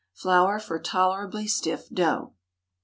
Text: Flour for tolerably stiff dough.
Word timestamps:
Flour 0.15 0.57
for 0.57 0.79
tolerably 0.79 1.45
stiff 1.47 1.87
dough. 1.91 2.33